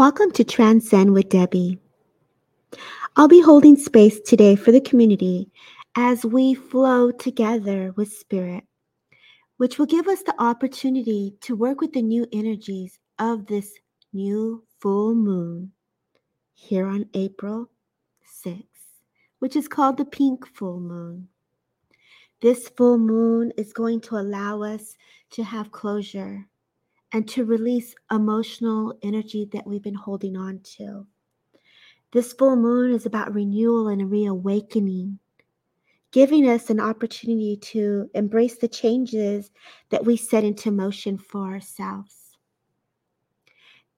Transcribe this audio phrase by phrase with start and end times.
[0.00, 1.78] Welcome to Transcend with Debbie.
[3.16, 5.50] I'll be holding space today for the community
[5.94, 8.64] as we flow together with Spirit,
[9.58, 13.74] which will give us the opportunity to work with the new energies of this
[14.14, 15.72] new full moon
[16.54, 17.68] here on April
[18.42, 18.64] 6th,
[19.40, 21.28] which is called the pink full moon.
[22.40, 24.96] This full moon is going to allow us
[25.32, 26.46] to have closure
[27.12, 31.06] and to release emotional energy that we've been holding on to.
[32.12, 35.18] This full moon is about renewal and reawakening,
[36.12, 39.50] giving us an opportunity to embrace the changes
[39.90, 42.36] that we set into motion for ourselves.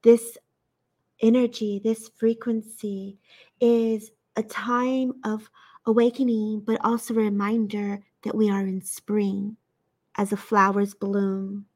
[0.03, 0.37] This
[1.21, 3.19] energy, this frequency
[3.61, 5.49] is a time of
[5.87, 9.57] awakening, but also a reminder that we are in spring
[10.17, 11.67] as the flowers bloom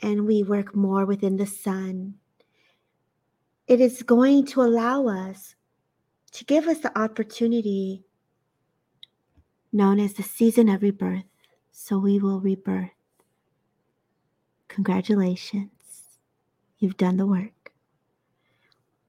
[0.00, 2.14] and we work more within the sun.
[3.66, 5.54] It is going to allow us
[6.32, 8.04] to give us the opportunity
[9.72, 11.24] known as the season of rebirth.
[11.72, 12.90] So we will rebirth.
[14.68, 15.70] Congratulations.
[16.78, 17.72] You've done the work.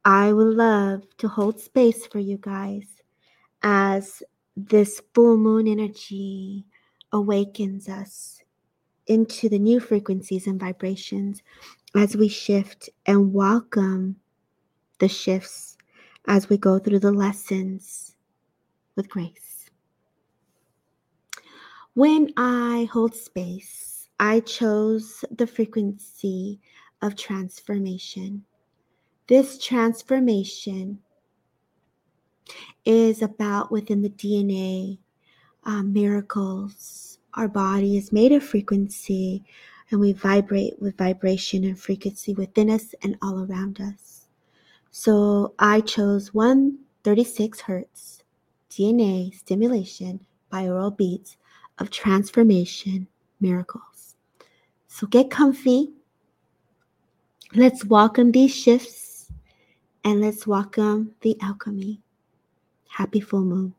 [0.06, 2.86] I would love to hold space for you guys
[3.62, 4.24] as
[4.56, 6.66] this full moon energy
[7.12, 8.42] awakens us
[9.08, 11.42] into the new frequencies and vibrations
[11.96, 14.16] as we shift and welcome
[15.00, 15.78] the shifts
[16.28, 18.16] as we go through the lessons
[18.96, 19.70] with grace.
[21.94, 26.60] When I hold space, I chose the frequency
[27.02, 28.44] of transformation.
[29.28, 31.00] This transformation
[32.86, 34.98] is about within the DNA
[35.66, 37.07] uh, miracles
[37.38, 39.44] our body is made of frequency
[39.92, 44.28] and we vibrate with vibration and frequency within us and all around us.
[44.90, 48.24] So I chose 136 hertz
[48.72, 51.38] DNA stimulation binaural beats
[51.78, 53.08] of transformation
[53.40, 54.16] miracles.
[54.88, 55.92] So get comfy.
[57.54, 59.32] Let's welcome these shifts
[60.04, 62.02] and let's welcome the alchemy.
[62.90, 63.77] Happy full moon.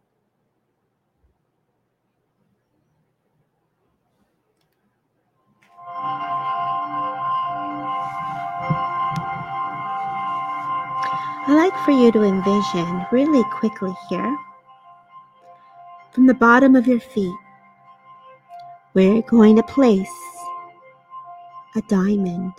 [11.48, 14.38] I like for you to envision really quickly here
[16.18, 17.38] from the bottom of your feet,
[18.92, 20.10] we're going to place
[21.76, 22.52] a diamond.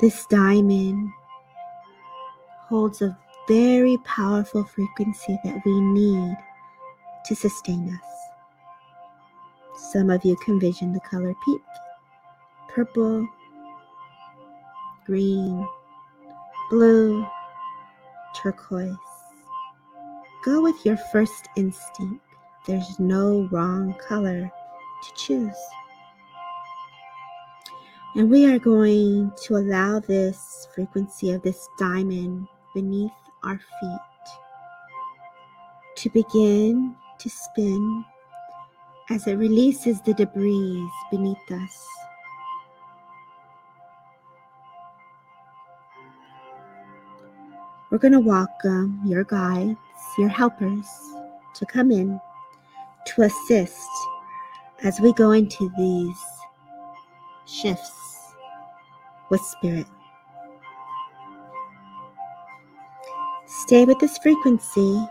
[0.00, 1.12] This diamond
[2.68, 6.36] holds a very powerful frequency that we need
[7.26, 9.90] to sustain us.
[9.92, 11.62] Some of you can vision the color pink,
[12.68, 13.26] purple,
[15.06, 15.64] green,
[16.70, 17.26] blue,
[18.34, 18.96] turquoise.
[20.44, 22.24] Go with your first instinct.
[22.66, 24.50] There's no wrong color
[25.02, 25.56] to choose.
[28.14, 33.12] And we are going to allow this frequency of this diamond beneath
[33.44, 34.00] our feet
[35.96, 38.04] to begin to spin
[39.10, 41.97] as it releases the debris beneath us.
[47.90, 49.78] We're going to welcome um, your guides,
[50.18, 50.86] your helpers
[51.54, 52.20] to come in
[53.06, 53.88] to assist
[54.84, 56.18] as we go into these
[57.46, 58.34] shifts
[59.30, 59.86] with spirit.
[63.46, 65.08] Stay with this frequency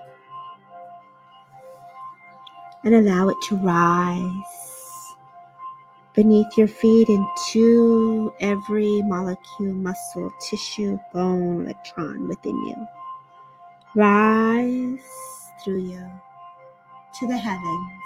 [2.83, 4.66] and allow it to rise
[6.17, 12.87] beneath your feet into every molecule, muscle, tissue, bone, electron within you.
[13.93, 14.99] Rise
[15.63, 16.11] through you
[17.19, 18.01] to the heavens.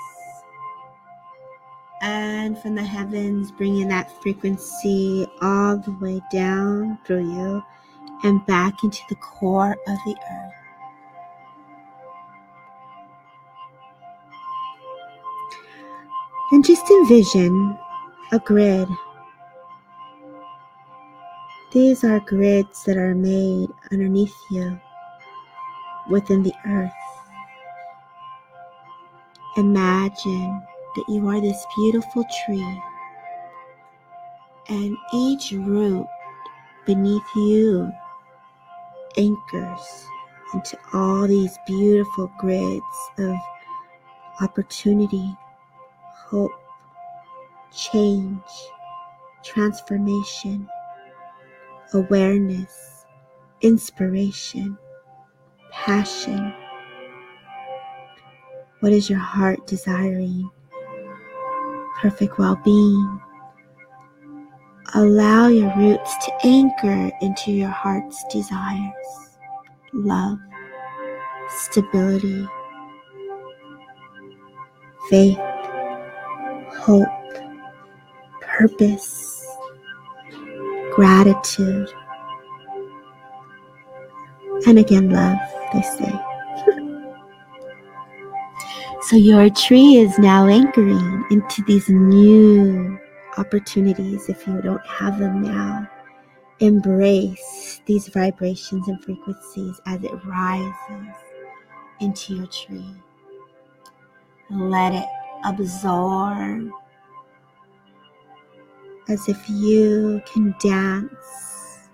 [2.01, 7.63] And from the heavens, bringing that frequency all the way down through you
[8.25, 10.53] and back into the core of the earth.
[16.51, 17.77] And just envision
[18.31, 18.87] a grid.
[21.73, 24.79] These are grids that are made underneath you
[26.09, 26.91] within the earth.
[29.57, 30.61] Imagine
[30.95, 32.81] that you are this beautiful tree,
[34.69, 36.05] and each root
[36.85, 37.91] beneath you
[39.17, 40.05] anchors
[40.53, 42.81] into all these beautiful grids
[43.17, 43.35] of
[44.39, 45.35] opportunity,
[46.29, 46.51] hope,
[47.75, 48.41] change,
[49.43, 50.67] transformation,
[51.93, 53.05] awareness,
[53.61, 54.77] inspiration,
[55.71, 56.53] passion.
[58.79, 60.49] What is your heart desiring?
[61.99, 63.21] Perfect well being.
[64.93, 68.91] Allow your roots to anchor into your heart's desires,
[69.93, 70.37] love,
[71.49, 72.45] stability,
[75.09, 75.37] faith,
[76.77, 77.07] hope,
[78.61, 79.43] purpose,
[80.93, 81.89] gratitude,
[84.67, 85.39] and again, love,
[85.73, 86.13] they say.
[89.01, 92.99] so your tree is now anchoring into these new
[93.37, 95.89] opportunities if you don't have them now.
[96.59, 101.15] Embrace these vibrations and frequencies as it rises
[101.99, 102.93] into your tree.
[104.51, 105.07] Let it
[105.45, 106.69] absorb
[109.11, 111.89] as if you can dance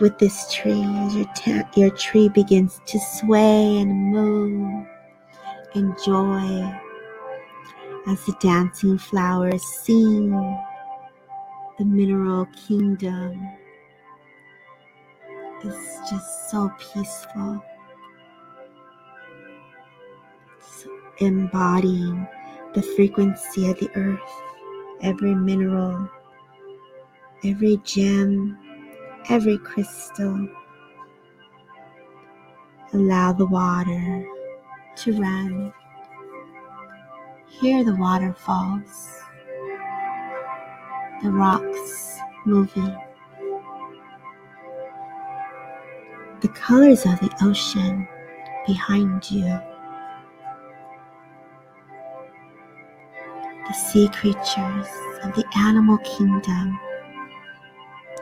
[0.00, 4.86] with this tree as your, ta- your tree begins to sway and move.
[5.74, 6.74] in joy
[8.08, 10.30] as the dancing flowers sing
[11.78, 13.48] the mineral kingdom
[15.64, 17.62] is just so peaceful.
[20.58, 20.86] It's
[21.18, 22.26] embodying
[22.74, 24.20] the frequency of the earth,
[25.02, 26.08] every mineral,
[27.44, 28.58] every gem,
[29.28, 30.48] every crystal.
[32.92, 34.26] Allow the water
[34.96, 35.72] to run.
[37.48, 39.22] Hear the waterfalls,
[41.22, 42.96] the rocks moving,
[46.40, 48.08] the colors of the ocean
[48.66, 49.60] behind you.
[53.70, 54.88] The sea creatures
[55.22, 56.76] of the animal kingdom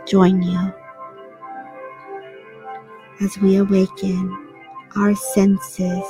[0.06, 0.74] join you
[3.22, 4.54] as we awaken
[4.96, 6.04] our senses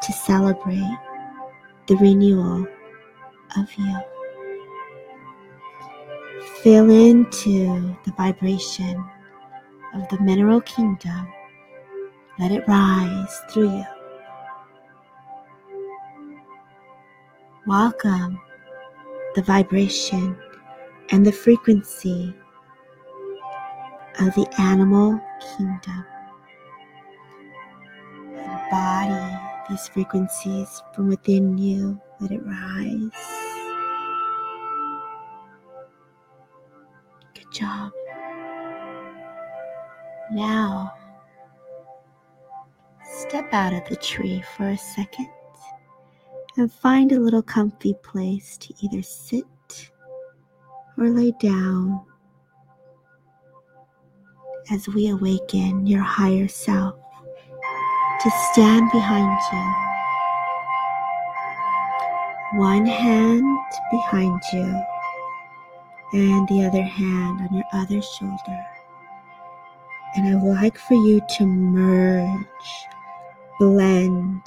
[0.00, 0.96] to celebrate
[1.88, 2.64] the renewal
[3.56, 3.98] of you.
[6.62, 9.04] Feel into the vibration
[9.92, 11.26] of the mineral kingdom.
[12.38, 13.95] Let it rise through you.
[17.66, 18.40] Welcome
[19.34, 20.38] the vibration
[21.10, 22.32] and the frequency
[24.20, 26.06] of the animal kingdom.
[28.36, 29.36] Embody
[29.68, 32.00] these frequencies from within you.
[32.20, 33.10] Let it rise.
[37.34, 37.90] Good job.
[40.30, 40.94] Now,
[43.02, 45.30] step out of the tree for a second
[46.56, 49.90] and find a little comfy place to either sit
[50.96, 52.00] or lay down
[54.70, 56.96] as we awaken your higher self
[58.20, 59.74] to stand behind you.
[62.58, 63.58] One hand
[63.90, 64.82] behind you
[66.12, 68.66] and the other hand on your other shoulder.
[70.16, 72.86] And I would like for you to merge,
[73.58, 74.40] blend,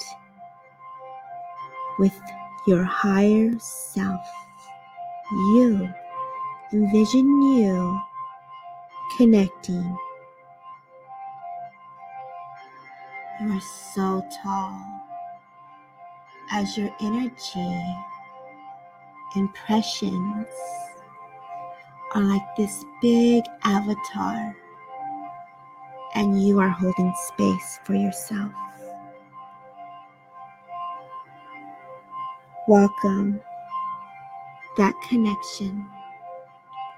[1.99, 2.19] with
[2.65, 4.25] your higher self.
[5.31, 5.93] You.
[6.71, 8.01] Envision you
[9.17, 9.97] connecting.
[13.41, 13.61] You are
[13.93, 14.79] so tall
[16.51, 17.95] as your energy
[19.35, 20.47] impressions
[22.13, 24.55] are like this big avatar,
[26.15, 28.51] and you are holding space for yourself.
[32.69, 33.41] Welcome
[34.77, 35.85] that connection,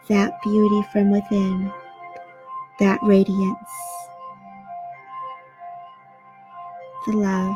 [0.10, 1.72] that beauty from within,
[2.80, 3.70] that radiance,
[7.08, 7.56] the love,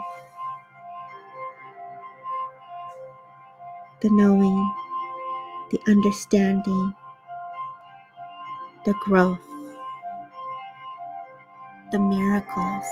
[4.02, 4.74] the knowing,
[5.72, 6.94] the understanding,
[8.86, 9.40] the growth,
[11.92, 12.86] the miracles.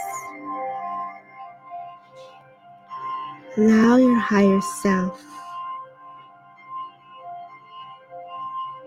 [3.55, 5.23] Allow your higher self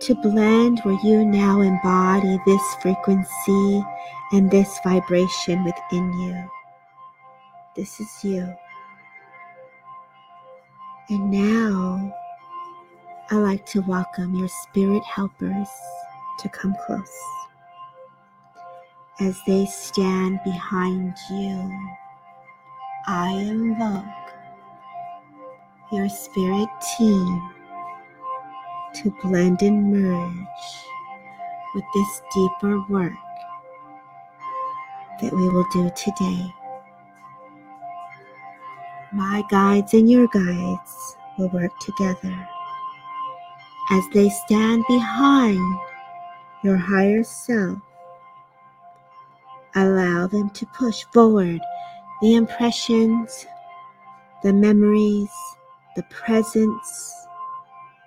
[0.00, 3.84] to blend where you now embody this frequency
[4.32, 6.50] and this vibration within you.
[7.76, 8.52] This is you.
[11.10, 12.12] And now
[13.30, 15.68] I like to welcome your spirit helpers
[16.40, 17.20] to come close
[19.20, 21.90] as they stand behind you.
[23.06, 24.25] I invoke
[25.92, 27.50] your spirit team
[28.94, 30.46] to blend and merge
[31.74, 33.12] with this deeper work
[35.20, 36.52] that we will do today.
[39.12, 42.48] My guides and your guides will work together
[43.90, 45.78] as they stand behind
[46.64, 47.78] your higher self.
[49.74, 51.60] Allow them to push forward
[52.22, 53.46] the impressions,
[54.42, 55.30] the memories,
[55.96, 57.26] the presence,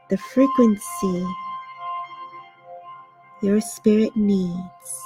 [0.10, 1.26] the frequency
[3.42, 5.04] your spirit needs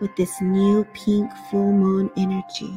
[0.00, 2.72] with this new pink full moon energy.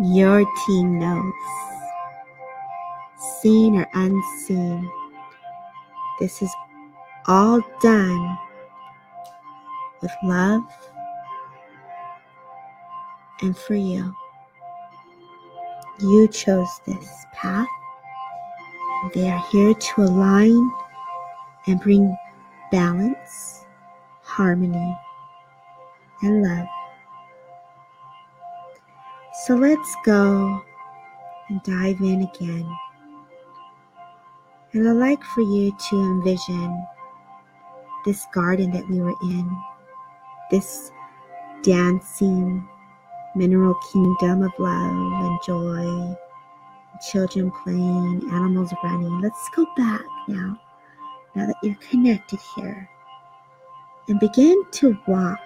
[0.00, 1.32] Your team knows,
[3.42, 4.90] seen or unseen,
[6.18, 6.50] this is
[7.26, 8.38] all done
[10.00, 10.62] with love
[13.42, 14.14] and for you.
[16.00, 17.68] You chose this path.
[19.14, 20.72] They are here to align
[21.66, 22.16] and bring
[22.72, 23.64] balance,
[24.22, 24.98] harmony,
[26.22, 26.66] and love.
[29.44, 30.64] So let's go
[31.48, 32.68] and dive in again.
[34.72, 36.84] And I'd like for you to envision
[38.04, 39.62] this garden that we were in,
[40.50, 40.90] this
[41.62, 42.68] dancing
[43.34, 46.16] mineral kingdom of love and joy,
[47.10, 49.20] children playing, animals running.
[49.20, 50.60] Let's go back now,
[51.34, 52.88] now that you're connected here,
[54.08, 55.40] and begin to walk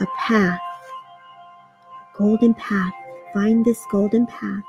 [0.00, 0.60] a path,
[2.16, 2.92] golden path.
[3.32, 4.62] Find this golden path.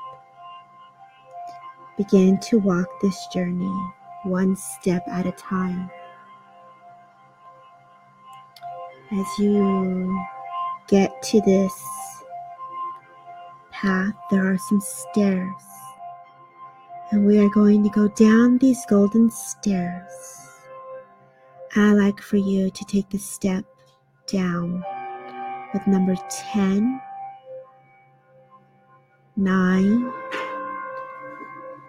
[1.98, 3.92] Begin to walk this journey
[4.24, 5.90] one step at a time.
[9.12, 10.18] As you
[10.88, 11.72] get to this
[13.84, 15.62] path, there are some stairs.
[17.10, 20.48] And we are going to go down these golden stairs.
[21.76, 23.64] I like for you to take the step
[24.26, 24.82] down
[25.74, 26.98] with number 10,
[29.36, 30.12] 9,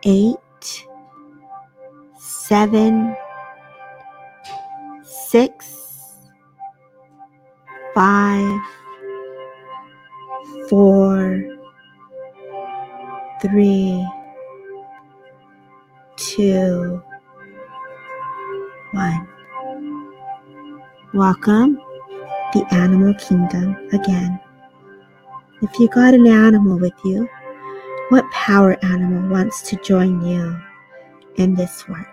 [0.04, 0.36] 8,
[2.20, 3.16] 7,
[5.02, 6.16] 6,
[7.94, 8.62] 5,
[10.70, 11.55] 4,
[13.42, 14.08] three,
[16.16, 17.02] two,
[18.92, 19.28] one.
[21.14, 21.76] Welcome
[22.54, 24.40] the animal kingdom again.
[25.62, 27.28] If you got an animal with you,
[28.10, 30.58] what power animal wants to join you
[31.36, 32.08] in this work?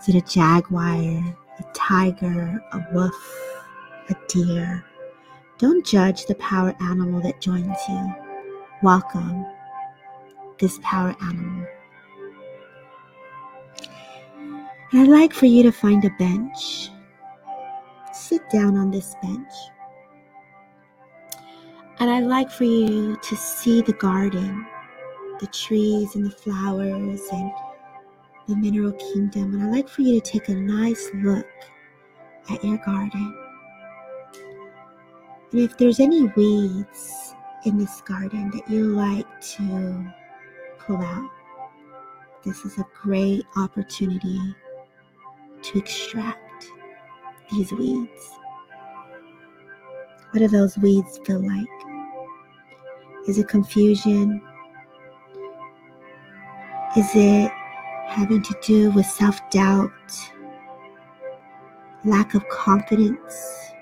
[0.00, 3.62] Is it a jaguar, a tiger, a wolf,
[4.08, 4.84] a deer?
[5.58, 8.23] Don't judge the power animal that joins you
[8.84, 9.46] welcome
[10.58, 11.66] this power animal.
[14.92, 16.90] And I'd like for you to find a bench.
[18.12, 19.52] Sit down on this bench.
[21.98, 24.66] And I'd like for you to see the garden,
[25.40, 27.52] the trees and the flowers and
[28.46, 29.54] the mineral kingdom.
[29.54, 31.46] And I'd like for you to take a nice look
[32.50, 33.34] at your garden.
[35.52, 40.06] And if there's any weeds in this garden that you like to
[40.78, 41.30] pull out,
[42.44, 44.38] this is a great opportunity
[45.62, 46.66] to extract
[47.50, 48.30] these weeds.
[50.30, 51.66] What do those weeds feel like?
[53.28, 54.42] Is it confusion?
[56.96, 57.50] Is it
[58.08, 59.90] having to do with self doubt,
[62.04, 63.73] lack of confidence?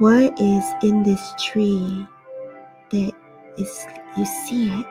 [0.00, 2.06] What is in this tree
[2.90, 3.12] that
[3.58, 4.86] is you see it?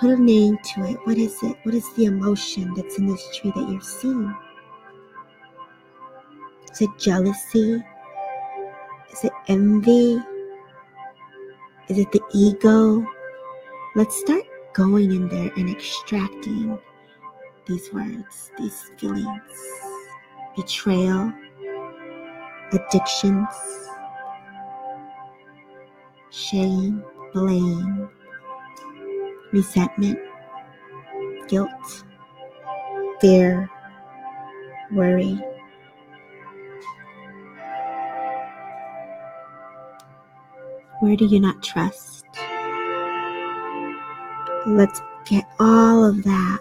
[0.00, 0.96] Put a name to it.
[1.04, 1.56] What is it?
[1.62, 4.34] What is the emotion that's in this tree that you're seeing?
[6.72, 7.80] Is it jealousy?
[9.12, 10.20] Is it envy?
[11.86, 13.06] Is it the ego?
[13.94, 14.42] Let's start
[14.72, 16.76] going in there and extracting
[17.66, 19.52] these words, these feelings.
[20.56, 21.32] Betrayal,
[22.72, 23.46] addictions,
[26.30, 28.08] shame, blame,
[29.52, 30.18] resentment,
[31.48, 32.04] guilt,
[33.20, 33.70] fear,
[34.92, 35.38] worry.
[41.00, 42.26] Where do you not trust?
[44.66, 46.58] Let's get all of that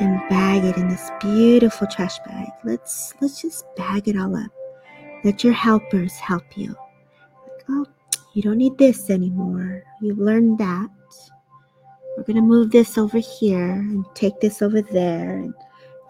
[0.00, 2.48] and bag it in this beautiful trash bag.
[2.64, 4.50] Let's let's just bag it all up.
[5.22, 6.68] Let your helpers help you.
[6.68, 7.86] Like, oh,
[8.34, 9.82] you don't need this anymore.
[10.00, 10.88] You've learned that.
[12.16, 15.54] We're going to move this over here and take this over there and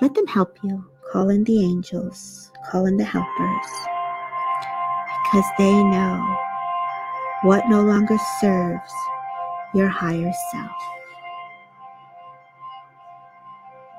[0.01, 0.85] let them help you.
[1.13, 3.67] Call in the angels, call in the helpers,
[5.25, 6.37] because they know
[7.43, 8.93] what no longer serves
[9.75, 10.71] your higher self.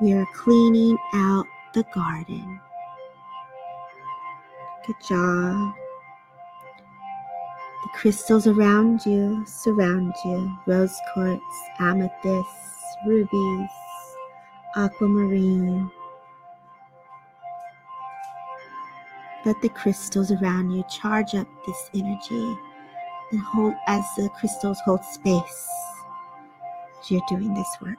[0.02, 2.62] We are cleaning out the garden.
[4.88, 5.76] Good job.
[7.84, 11.44] The crystals around you surround you rose quartz,
[11.80, 12.48] amethyst,
[13.06, 13.70] rubies,
[14.76, 15.92] aquamarine.
[19.46, 22.58] Let the crystals around you charge up this energy
[23.32, 25.68] and hold as the crystals hold space
[27.00, 27.98] as you're doing this work.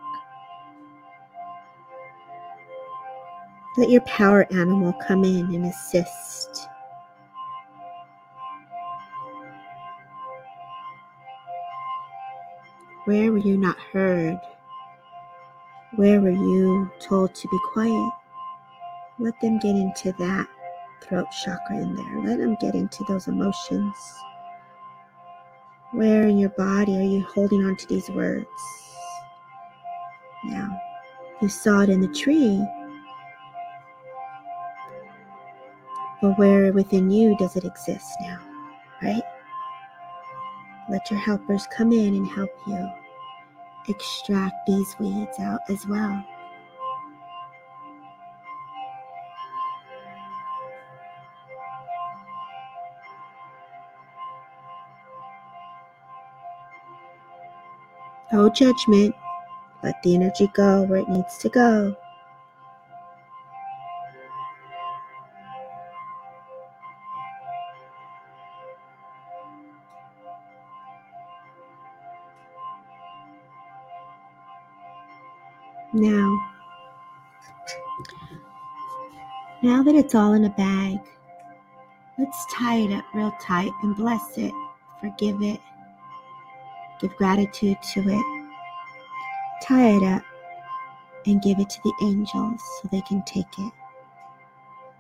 [3.76, 6.68] Let your power animal come in and assist.
[13.04, 14.38] Where were you not heard?
[15.96, 18.12] Where were you told to be quiet?
[19.18, 20.48] Let them get into that
[21.02, 22.24] throat chakra in there.
[22.24, 23.96] Let them get into those emotions.
[25.90, 28.46] Where in your body are you holding on to these words?
[30.44, 30.80] Now,
[31.40, 32.64] you saw it in the tree,
[36.22, 38.40] but where within you does it exist now,
[39.02, 39.22] right?
[40.92, 42.90] Let your helpers come in and help you
[43.88, 46.22] extract these weeds out as well.
[58.30, 59.14] No judgment.
[59.82, 61.96] Let the energy go where it needs to go.
[75.94, 76.38] Now,
[79.62, 80.98] now that it's all in a bag,
[82.18, 84.54] let's tie it up real tight and bless it,
[85.02, 85.60] forgive it,
[86.98, 88.52] give gratitude to it,
[89.62, 90.22] tie it up,
[91.26, 93.72] and give it to the angels so they can take it.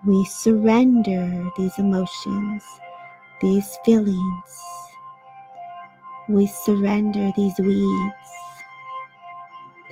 [0.04, 2.62] We surrender these emotions,
[3.40, 4.62] these feelings.
[6.28, 8.12] We surrender these weeds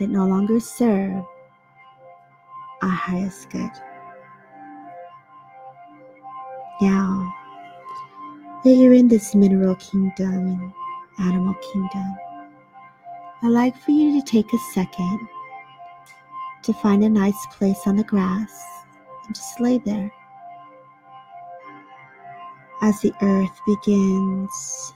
[0.00, 1.22] that no longer serve
[2.82, 3.70] our highest good.
[6.80, 7.34] Now
[8.64, 10.72] that you're in this mineral kingdom and
[11.18, 12.16] animal kingdom,
[13.42, 15.28] I'd like for you to take a second
[16.62, 18.64] to find a nice place on the grass
[19.26, 20.10] and just lay there.
[22.80, 24.94] As the earth begins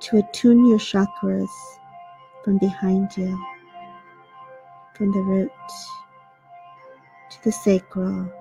[0.00, 1.50] to attune your chakras
[2.42, 3.38] from behind you
[4.96, 5.50] from the root
[7.30, 8.32] to the sacral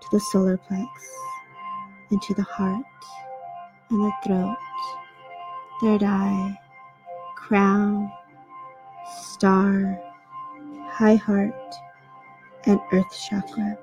[0.00, 0.88] to the solar plex
[2.10, 2.84] and to the heart
[3.90, 4.56] and the throat,
[5.82, 6.58] third eye,
[7.36, 8.10] crown,
[9.20, 10.00] star,
[10.88, 11.74] high heart,
[12.64, 13.76] and earth chakra.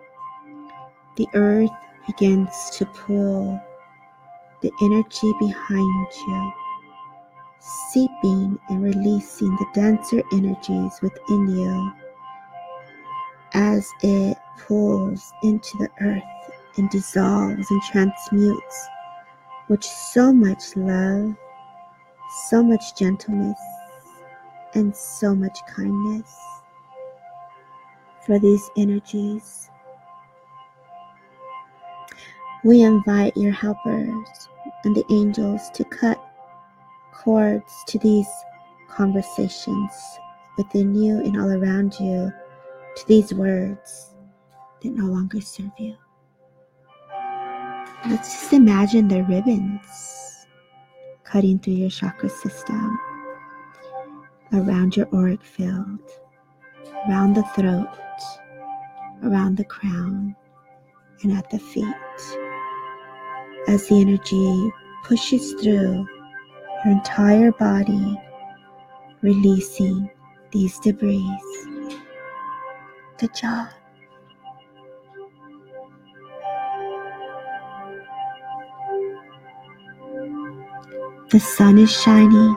[1.18, 1.70] The earth
[2.08, 3.62] begins to pull
[4.64, 6.54] the energy behind you
[7.62, 11.92] seeping and releasing the denser energies within you
[13.54, 16.24] as it pulls into the earth
[16.78, 18.88] and dissolves and transmutes
[19.68, 21.36] with so much love,
[22.48, 23.60] so much gentleness,
[24.74, 26.36] and so much kindness
[28.26, 29.70] for these energies.
[32.64, 34.50] We invite your helpers
[34.84, 36.21] and the angels to cut
[37.24, 38.28] cords to these
[38.90, 39.92] conversations
[40.58, 42.32] within you and all around you,
[42.96, 44.16] to these words
[44.82, 45.96] that no longer serve you.
[48.08, 50.48] Let's just imagine the ribbons
[51.24, 53.00] cutting through your chakra system,
[54.54, 56.00] around your auric field,
[57.08, 57.88] around the throat,
[59.24, 60.36] around the crown,
[61.24, 61.86] and at the feet.
[63.68, 64.72] As the energy
[65.06, 66.08] pushes through
[66.84, 68.20] your entire body,
[69.22, 70.10] releasing
[70.52, 71.38] these debris.
[73.18, 73.68] Good job.
[81.30, 82.56] The sun is shining,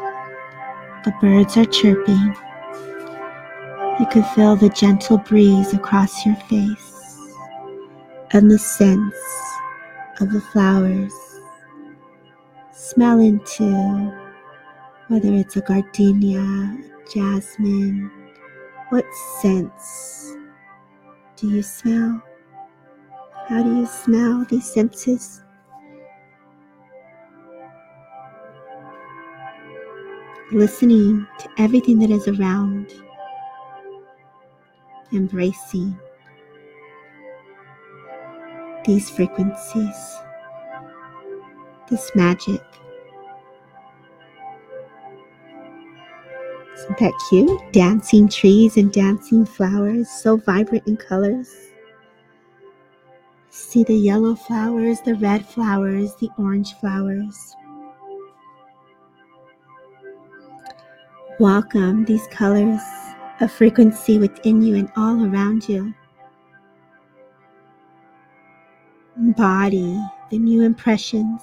[1.04, 2.34] the birds are chirping.
[4.00, 7.28] You can feel the gentle breeze across your face
[8.32, 9.16] and the scents
[10.20, 11.12] of the flowers
[12.84, 13.64] smell into
[15.08, 16.76] whether it's a gardenia,
[17.10, 18.10] jasmine,
[18.90, 19.06] what
[19.40, 20.36] scents
[21.36, 22.22] do you smell?
[23.48, 25.42] How do you smell these senses?
[30.52, 32.92] Listening to everything that is around,
[35.10, 35.98] embracing
[38.84, 40.16] these frequencies,
[41.88, 42.62] this magic.
[46.76, 47.72] Isn't that cute?
[47.72, 51.48] Dancing trees and dancing flowers, so vibrant in colors.
[53.50, 57.54] See the yellow flowers, the red flowers, the orange flowers.
[61.40, 62.80] Welcome these colors
[63.40, 65.94] of frequency within you and all around you.
[69.16, 69.98] Embody
[70.30, 71.40] the new impressions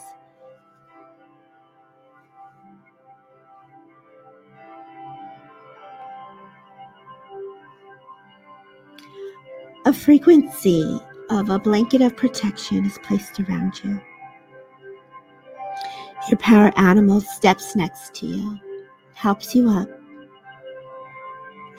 [9.91, 13.99] A frequency of a blanket of protection is placed around you.
[16.29, 18.57] Your power animal steps next to you,
[19.15, 19.89] helps you up,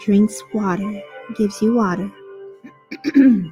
[0.05, 1.03] drinks water,
[1.38, 2.12] gives you water.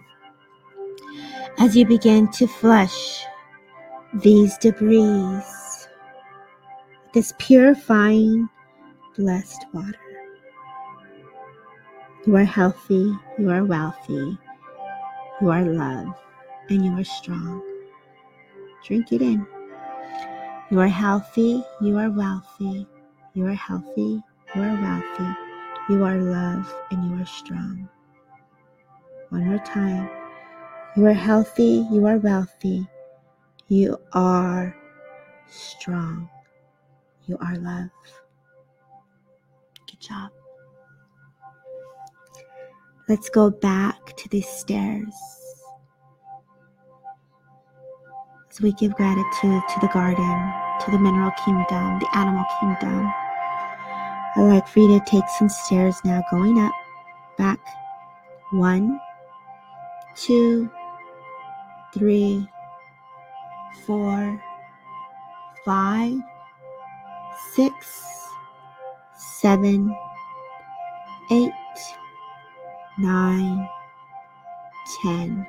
[1.58, 3.24] As you begin to flush
[4.12, 5.40] these debris,
[7.14, 8.46] this purifying,
[9.16, 9.96] blessed water.
[12.26, 14.36] You are healthy, you are wealthy,
[15.40, 16.18] you are loved,
[16.68, 17.62] and you are strong.
[18.84, 19.46] Drink it in.
[20.70, 22.86] You are healthy, you are wealthy,
[23.34, 24.22] you are healthy,
[24.54, 25.36] you are wealthy,
[25.88, 27.88] you are loved, and you are strong.
[29.30, 30.08] One more time.
[30.96, 32.86] You are healthy, you are wealthy,
[33.68, 34.76] you are
[35.48, 36.28] strong,
[37.26, 37.90] you are loved.
[39.86, 40.30] Good job.
[43.10, 45.12] Let's go back to these stairs
[48.48, 50.52] as we give gratitude to the garden,
[50.84, 53.12] to the mineral kingdom, the animal kingdom.
[54.36, 56.72] I'd like for you to take some stairs now, going up,
[57.36, 57.58] back.
[58.52, 59.00] One,
[60.14, 60.70] two,
[61.92, 62.48] three,
[63.86, 64.40] four,
[65.64, 66.14] five,
[67.54, 68.28] six,
[69.16, 69.96] seven,
[71.32, 71.50] eight
[73.00, 73.68] nine,
[75.02, 75.46] ten.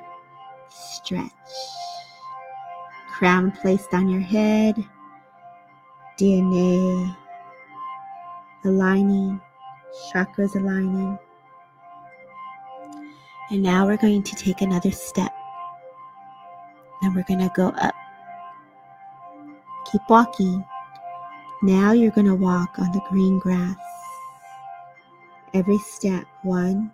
[0.68, 1.30] Stretch.
[3.12, 4.76] Crown placed on your head.
[6.18, 7.16] DNA
[8.64, 9.40] aligning,
[10.12, 11.18] chakras aligning.
[13.50, 15.32] And now we're going to take another step.
[17.02, 17.94] And we're going to go up.
[19.90, 20.64] Keep walking.
[21.62, 23.76] Now you're going to walk on the green grass.
[25.54, 26.92] Every step, one,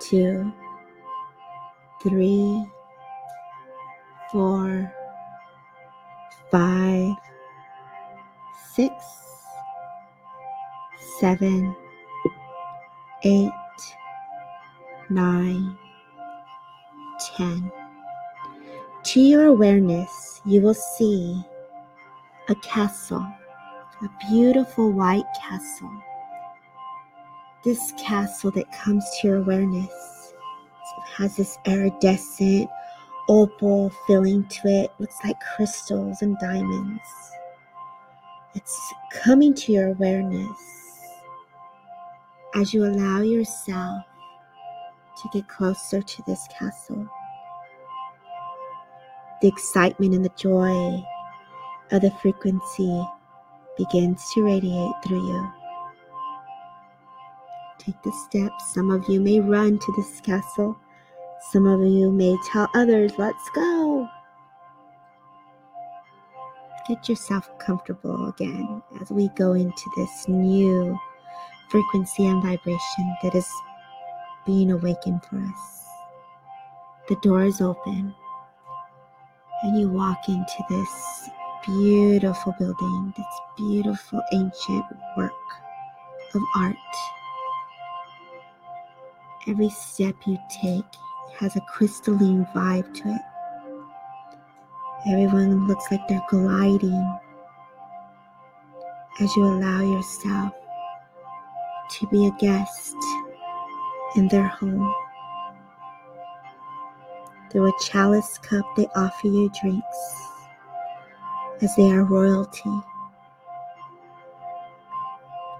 [0.00, 0.52] two,
[2.02, 2.64] three,
[4.30, 4.92] four,
[6.50, 7.14] five,
[8.74, 8.92] six,
[11.18, 11.74] seven,
[13.24, 13.50] eight,
[15.10, 15.76] nine,
[17.36, 17.70] ten.
[19.04, 21.42] To your awareness, you will see
[22.48, 23.26] a castle,
[24.02, 25.90] a beautiful white castle
[27.64, 30.34] this castle that comes to your awareness
[31.16, 32.70] has this iridescent
[33.28, 34.90] opal feeling to it.
[34.98, 37.02] Looks like crystals and diamonds.
[38.54, 40.58] It's coming to your awareness
[42.54, 44.04] as you allow yourself
[45.22, 47.08] to get closer to this castle.
[49.42, 51.04] The excitement and the joy
[51.90, 53.04] of the frequency
[53.76, 55.57] begins to radiate through you
[57.88, 58.74] take the steps.
[58.74, 60.76] Some of you may run to this castle.
[61.52, 64.08] Some of you may tell others, let's go.
[66.86, 70.98] Get yourself comfortable again as we go into this new
[71.70, 73.48] frequency and vibration that is
[74.46, 75.84] being awakened for us.
[77.08, 78.14] The door is open,
[79.62, 81.30] and you walk into this
[81.64, 84.84] beautiful building, this beautiful ancient
[85.16, 85.32] work
[86.34, 86.76] of art
[89.48, 90.84] Every step you take
[91.38, 93.20] has a crystalline vibe to it.
[95.08, 97.18] Everyone looks like they're gliding
[99.20, 100.52] as you allow yourself
[101.92, 102.94] to be a guest
[104.16, 104.94] in their home.
[107.50, 110.28] Through a chalice cup, they offer you drinks
[111.62, 112.82] as they are royalty.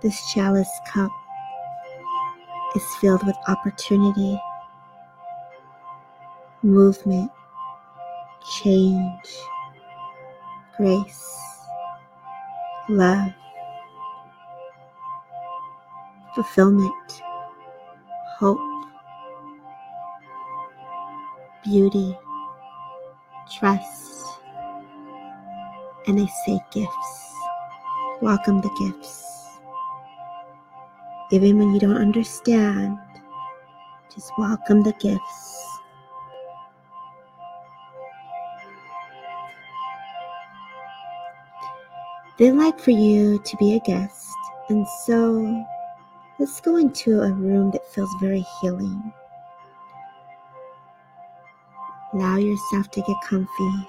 [0.02, 1.10] This chalice cup
[2.76, 4.40] is filled with opportunity,
[6.62, 7.30] movement,
[8.62, 9.38] change,
[10.76, 11.38] grace,
[12.88, 13.32] love,
[16.34, 17.22] fulfillment,
[18.38, 18.60] hope,
[21.64, 22.16] beauty,
[23.58, 24.24] trust,
[26.06, 27.34] and I say gifts.
[28.20, 29.27] Welcome the gifts.
[31.30, 32.98] Even when you don't understand,
[34.14, 35.66] just welcome the gifts.
[42.38, 44.36] They'd like for you to be a guest,
[44.68, 45.66] and so
[46.38, 49.12] let's go into a room that feels very healing.
[52.14, 53.88] Allow yourself to get comfy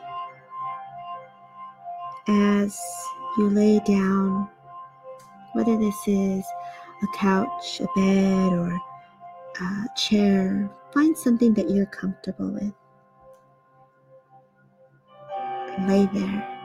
[2.27, 2.77] as
[3.37, 4.49] you lay down,
[5.53, 6.43] whether this is
[7.01, 8.79] a couch, a bed, or
[9.61, 10.69] a chair.
[10.93, 12.73] Find something that you're comfortable with.
[15.87, 16.55] Lay there.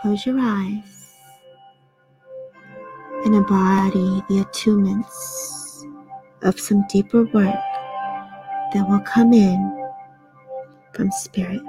[0.00, 1.14] Close your eyes
[3.24, 5.84] and embody the attunements
[6.42, 7.54] of some deeper work
[8.74, 9.92] that will come in
[10.92, 11.62] from spirit.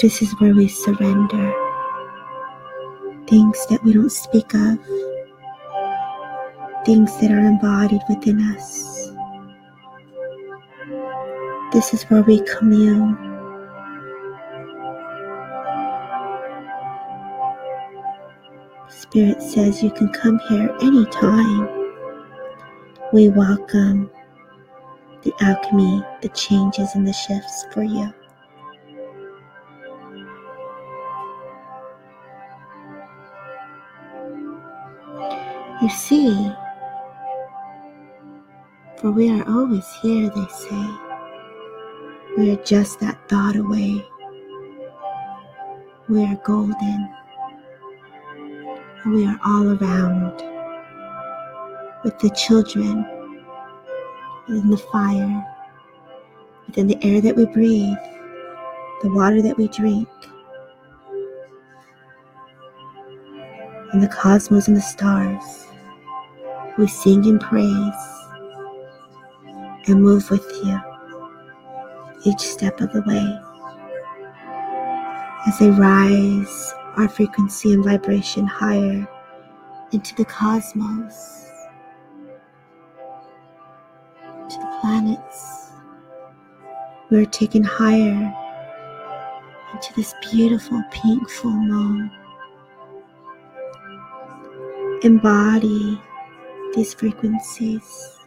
[0.00, 1.52] This is where we surrender
[3.26, 4.78] things that we don't speak of,
[6.86, 9.10] things that are embodied within us.
[11.72, 13.18] This is where we commune.
[18.88, 21.68] Spirit says you can come here anytime.
[23.12, 24.08] We welcome
[25.22, 28.14] the alchemy, the changes, and the shifts for you.
[35.88, 36.52] You see,
[38.98, 40.90] for we are always here, they say.
[42.36, 44.04] We are just that thought away.
[46.10, 47.08] We are golden.
[49.06, 50.34] We are all around
[52.04, 53.06] with the children,
[54.46, 55.46] within the fire,
[56.66, 57.96] within the air that we breathe,
[59.00, 60.06] the water that we drink,
[63.94, 65.67] and the cosmos and the stars.
[66.78, 68.18] We sing and praise
[69.88, 70.80] and move with you
[72.24, 73.38] each step of the way.
[75.48, 79.08] As they rise our frequency and vibration higher
[79.90, 81.50] into the cosmos,
[84.48, 85.72] to the planets,
[87.10, 88.32] we are taken higher
[89.74, 92.08] into this beautiful pink full moon.
[95.02, 96.00] Embody
[96.74, 98.18] these frequencies.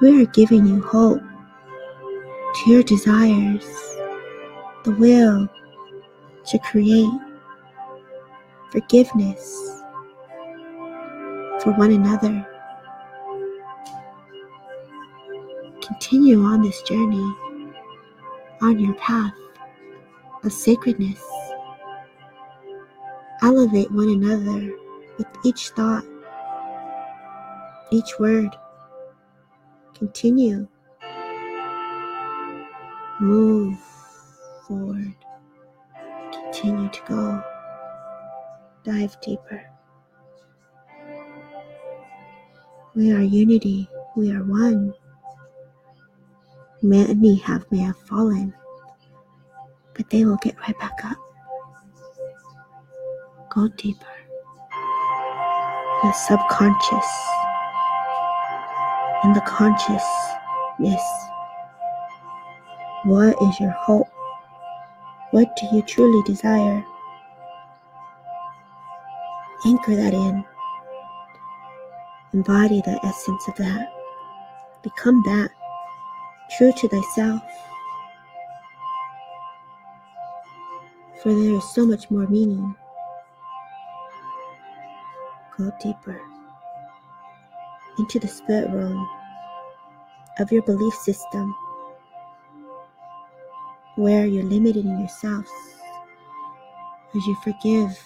[0.00, 1.22] We are giving you hope
[2.54, 3.64] to your desires,
[4.84, 5.48] the will
[6.46, 7.10] to create,
[8.70, 9.82] forgiveness
[11.62, 12.46] for one another.
[15.82, 17.36] Continue on this journey,
[18.60, 19.34] on your path
[20.42, 21.22] of sacredness
[23.42, 24.72] elevate one another
[25.18, 26.04] with each thought,
[27.90, 28.56] each word.
[29.94, 30.66] Continue.
[33.20, 33.78] Move
[34.66, 35.14] forward.
[36.32, 37.42] Continue to go.
[38.84, 39.62] Dive deeper.
[42.94, 43.88] We are unity.
[44.16, 44.92] We are one.
[46.82, 48.52] Many have may have fallen,
[49.94, 51.16] but they will get right back up.
[53.54, 54.06] Go deeper.
[56.02, 57.06] The subconscious
[59.24, 61.02] and the consciousness.
[63.04, 64.08] What is your hope?
[65.32, 66.82] What do you truly desire?
[69.66, 70.42] Anchor that in.
[72.32, 73.92] Embody the essence of that.
[74.82, 75.50] Become that.
[76.56, 77.42] True to thyself.
[81.22, 82.74] For there is so much more meaning
[85.62, 86.20] go deeper
[87.98, 89.08] into the spirit realm
[90.38, 91.54] of your belief system
[93.96, 95.50] where you're limited in yourselves
[97.14, 97.98] as you forgive.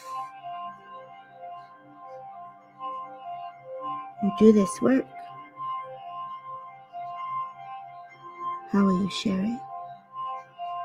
[4.22, 5.06] You do this work.
[8.72, 9.60] How will you share it?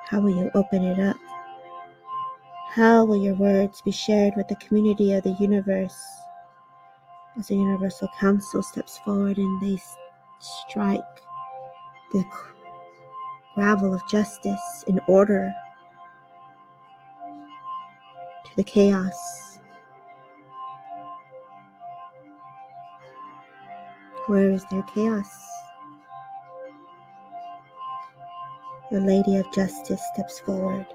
[0.07, 1.17] How will you open it up?
[2.69, 5.99] How will your words be shared with the community of the universe
[7.41, 9.81] as the Universal Council steps forward and they
[10.37, 11.01] strike
[12.13, 12.23] the
[13.55, 15.51] gravel of justice in order
[18.45, 19.57] to the chaos?
[24.27, 25.27] Where is there chaos?
[28.91, 30.85] The Lady of Justice steps forward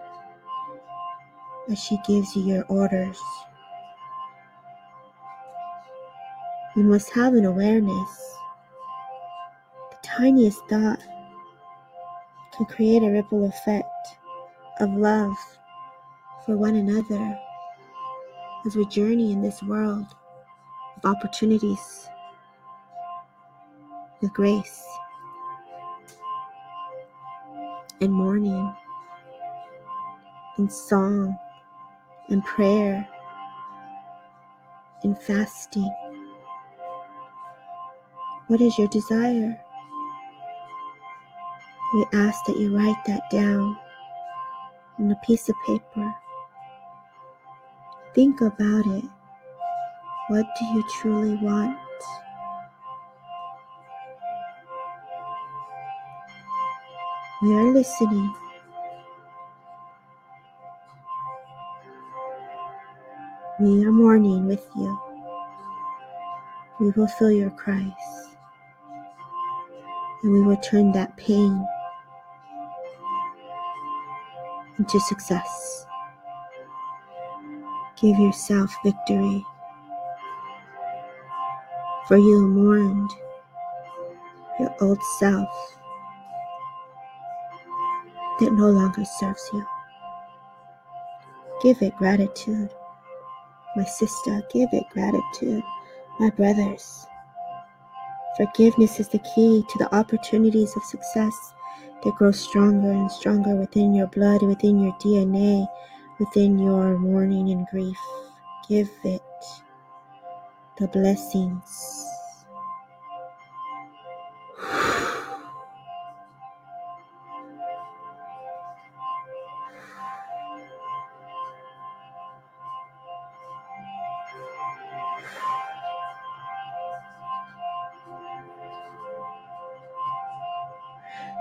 [1.68, 3.20] as she gives you your orders.
[6.76, 8.36] You must have an awareness.
[9.90, 11.00] The tiniest thought
[12.54, 13.88] can create a ripple effect
[14.80, 15.34] of love
[16.44, 17.38] for one another
[18.66, 20.04] as we journey in this world
[20.98, 22.08] of opportunities
[24.20, 24.84] with grace
[28.02, 28.74] and mourning
[30.58, 31.38] and song
[32.28, 33.08] and prayer
[35.04, 35.90] and fasting.
[38.48, 39.60] What is your desire?
[41.94, 43.76] We ask that you write that down
[44.98, 46.14] on a piece of paper.
[48.14, 49.04] Think about it.
[50.28, 51.78] What do you truly want?
[57.42, 58.34] We are listening.
[63.58, 64.98] We are mourning with you.
[66.80, 68.25] We will feel your cries.
[70.26, 71.64] And we will turn that pain
[74.76, 75.86] into success.
[78.00, 79.46] Give yourself victory.
[82.08, 83.08] For you mourned
[84.58, 85.48] your old self
[88.40, 89.64] that no longer serves you.
[91.62, 92.70] Give it gratitude.
[93.76, 95.62] My sister, give it gratitude.
[96.18, 97.05] My brothers,
[98.36, 101.54] forgiveness is the key to the opportunities of success
[102.04, 105.66] that grow stronger and stronger within your blood, within your DNA,
[106.18, 107.98] within your mourning and grief.
[108.68, 109.22] Give it
[110.78, 112.04] the blessings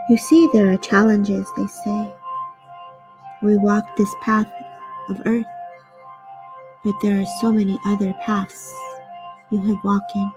[0.08, 2.14] You see, there are challenges, they say.
[3.42, 4.52] We walk this path
[5.10, 5.48] of earth,
[6.84, 8.72] but there are so many other paths
[9.50, 10.32] you have walked in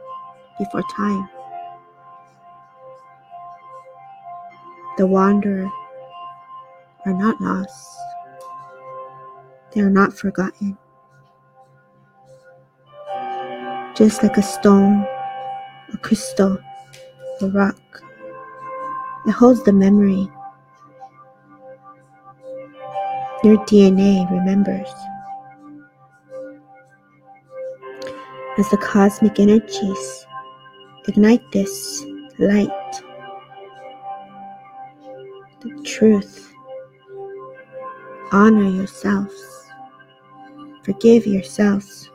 [0.59, 1.29] before time.
[4.97, 5.71] The wanderer
[7.05, 7.99] are not lost,
[9.73, 10.79] they are not forgotten.
[13.95, 15.07] Just like a stone,
[15.93, 16.57] a crystal,
[17.43, 17.77] a rock
[19.33, 20.31] holds the memory.
[23.45, 24.89] Your DNA remembers.
[28.59, 30.27] As the cosmic energies
[31.07, 32.05] ignite this
[32.39, 33.03] light,
[35.61, 36.53] the truth,
[38.33, 39.71] honor yourselves,
[40.83, 42.11] forgive yourselves,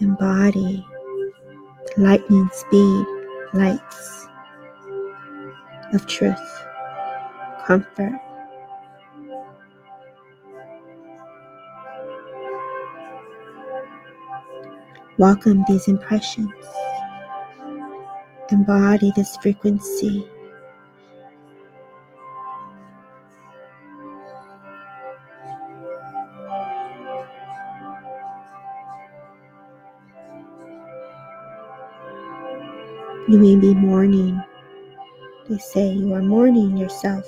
[0.00, 0.84] embody
[1.94, 3.06] the lightning speed
[3.56, 4.26] lights
[5.92, 6.38] of truth,
[7.66, 8.20] comfort.
[15.18, 16.52] Welcome these impressions.
[18.50, 20.28] Embody this frequency.
[33.28, 34.40] You may be mourning.
[35.48, 37.24] They say you are mourning yourself.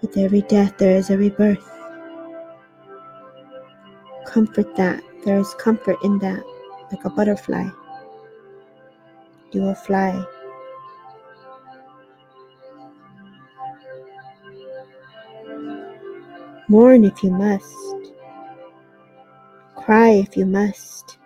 [0.00, 1.68] With every death, there is a rebirth.
[4.26, 5.02] Comfort that.
[5.24, 6.44] There is comfort in that,
[6.92, 7.68] like a butterfly.
[9.50, 10.24] You will fly.
[16.68, 17.74] Mourn if you must.
[19.74, 21.18] Cry if you must.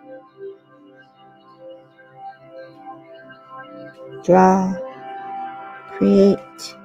[4.29, 4.71] Draw,
[5.97, 6.75] create,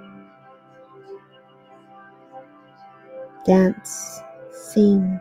[3.45, 5.21] dance, sing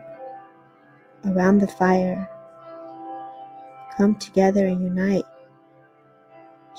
[1.26, 2.26] around the fire.
[3.98, 5.26] Come together and unite.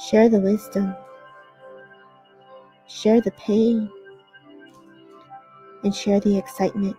[0.09, 0.95] Share the wisdom.
[2.87, 3.87] Share the pain.
[5.83, 6.97] And share the excitement.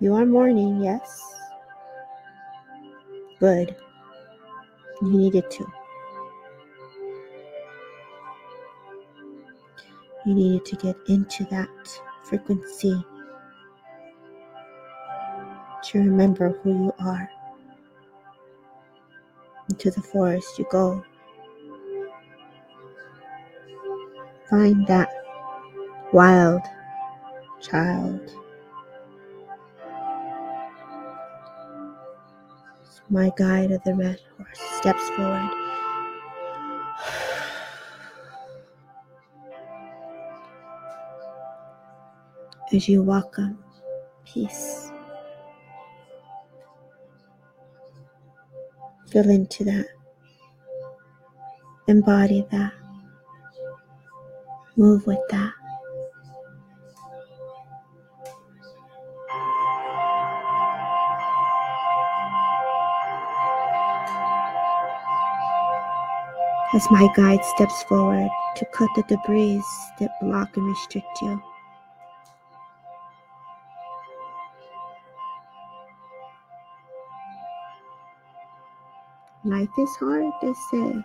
[0.00, 1.22] You are mourning, yes.
[3.38, 3.76] Good.
[5.00, 5.66] You needed to.
[10.26, 11.68] You needed to get into that
[12.24, 13.04] frequency
[15.84, 17.30] to remember who you are.
[19.70, 21.04] Into the forest you go.
[24.50, 25.10] Find that
[26.12, 26.62] wild
[27.60, 28.32] child.
[33.10, 35.50] My guide of the red horse steps forward.
[42.72, 43.58] As you welcome
[44.26, 44.92] peace,
[49.10, 49.86] feel into that,
[51.88, 52.74] embody that,
[54.76, 55.57] move with that.
[66.74, 69.62] As my guide steps forward to cut the debris
[69.98, 71.42] that block and restrict you.
[79.44, 81.04] Life is hard, they say.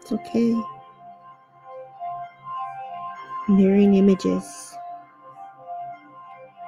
[0.00, 0.60] It's okay.
[3.48, 4.74] Mirroring images.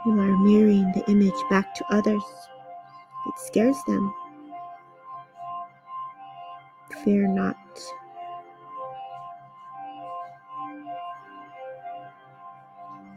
[0.04, 2.22] You are mirroring the image back to others.
[3.26, 4.14] It scares them.
[7.06, 7.56] Fear not.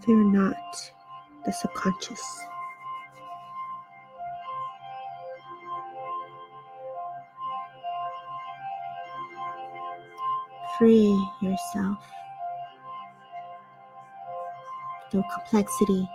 [0.06, 0.92] Fear not
[1.44, 2.22] the subconscious.
[10.78, 11.98] Free yourself.
[15.10, 16.08] Through complexity.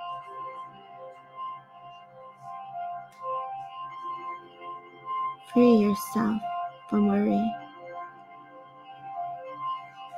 [5.53, 6.41] Free yourself
[6.89, 7.53] from worry,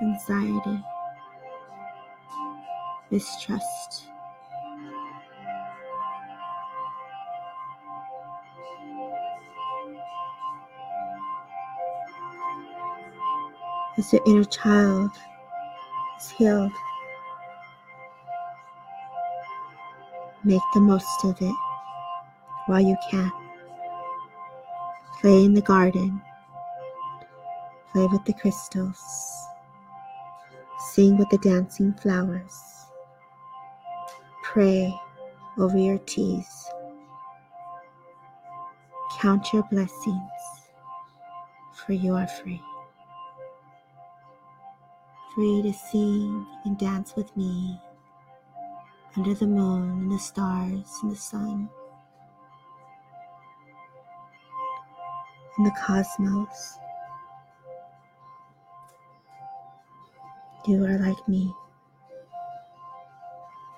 [0.06, 0.84] anxiety,
[3.10, 4.04] mistrust.
[13.98, 15.10] As your inner child
[16.20, 16.72] is healed,
[20.44, 21.54] make the most of it
[22.66, 23.32] while you can.
[25.20, 26.20] Play in the garden
[27.96, 29.00] Play with the crystals.
[30.92, 32.58] Sing with the dancing flowers.
[34.42, 34.94] Pray
[35.58, 36.46] over your teas.
[39.18, 40.30] Count your blessings,
[41.74, 42.62] for you are free.
[45.34, 47.78] Free to sing and dance with me
[49.16, 51.68] under the moon and the stars and the sun
[55.56, 56.78] and the cosmos.
[60.66, 61.54] You are like me,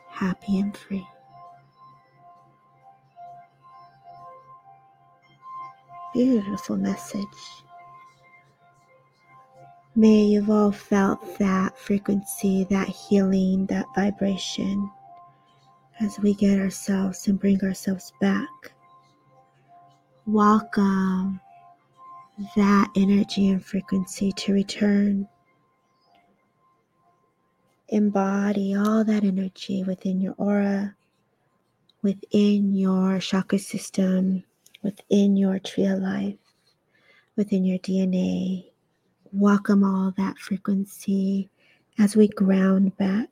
[0.09, 1.07] happy and free.
[6.15, 7.27] Beautiful message.
[9.95, 14.91] May you've all felt that frequency, that healing, that vibration
[16.01, 18.73] as we get ourselves and bring ourselves back.
[20.25, 21.39] Welcome
[22.57, 25.29] that energy and frequency to return
[27.89, 30.95] embody all that energy within your aura,
[32.03, 34.45] within your chakra system,
[34.83, 36.37] within your tree of life,
[37.37, 38.67] within your DNA.
[39.33, 41.49] Welcome all that frequency
[41.99, 43.29] as we ground back.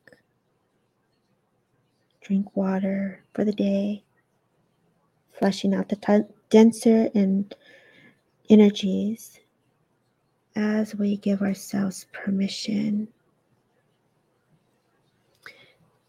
[2.22, 4.02] Drink water for the day,
[5.32, 7.54] flushing out the t- denser and
[8.48, 9.38] energies
[10.57, 13.09] as we give ourselves permission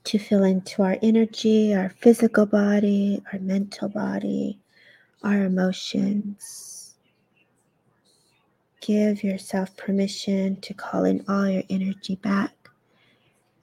[0.08, 4.58] to feel into our energy, our physical body, our mental body,
[5.22, 6.96] our emotions.
[8.80, 12.54] Give yourself permission to call in all your energy back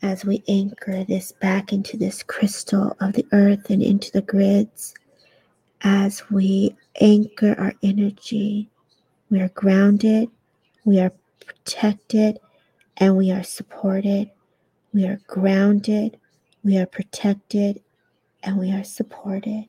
[0.02, 4.92] as we anchor this back into this crystal of the earth and into the grids.
[5.80, 8.68] As we anchor our energy,
[9.30, 10.28] we are grounded,
[10.84, 11.12] we are
[11.46, 12.38] protected,
[12.98, 14.30] and we are supported.
[14.92, 16.18] We are grounded,
[16.64, 17.82] we are protected
[18.42, 19.68] and we are supported.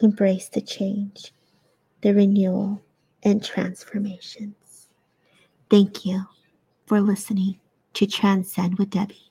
[0.00, 1.32] embrace the change,
[2.02, 2.82] the renewal,
[3.22, 4.88] and transformations.
[5.70, 6.22] Thank you
[6.86, 7.58] for listening
[7.94, 9.30] to Transcend with Debbie.